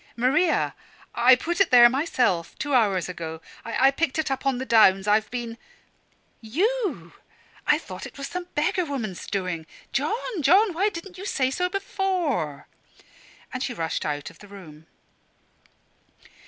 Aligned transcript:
"Maria! 0.15 0.73
I 1.13 1.35
put 1.35 1.61
it 1.61 1.69
there 1.69 1.87
myself, 1.87 2.57
two 2.57 2.73
hours 2.73 3.07
ago. 3.07 3.39
I 3.63 3.91
picked 3.91 4.17
it 4.17 4.31
up 4.31 4.47
on 4.47 4.57
the 4.57 4.65
downs. 4.65 5.07
I've 5.07 5.29
been" 5.29 5.59
"You! 6.57 7.13
I 7.67 7.77
thought 7.77 8.07
it 8.07 8.17
was 8.17 8.25
some 8.27 8.45
beggar 8.55 8.83
woman's 8.83 9.27
doing. 9.27 9.67
John, 9.93 10.41
John 10.41 10.73
why 10.73 10.89
didn't 10.89 11.19
you 11.19 11.27
say 11.27 11.51
so 11.51 11.69
before!" 11.69 12.67
And 13.53 13.61
she 13.61 13.75
rushed 13.75 14.03
out 14.03 14.31
of 14.31 14.39
the 14.39 14.47
room. 14.47 14.87